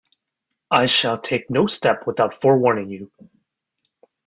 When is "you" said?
2.89-3.11